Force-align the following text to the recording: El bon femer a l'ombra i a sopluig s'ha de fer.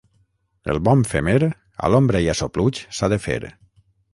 El 0.73 0.79
bon 0.87 1.03
femer 1.11 1.35
a 1.49 1.91
l'ombra 1.95 2.25
i 2.27 2.31
a 2.33 2.35
sopluig 2.43 2.83
s'ha 2.99 3.11
de 3.15 3.21
fer. 3.27 3.39